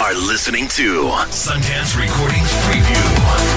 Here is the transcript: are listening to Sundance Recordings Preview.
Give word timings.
are 0.00 0.14
listening 0.14 0.66
to 0.66 1.02
Sundance 1.28 1.94
Recordings 1.94 2.50
Preview. 2.64 3.49